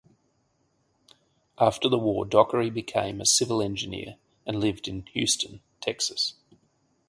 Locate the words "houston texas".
5.13-6.33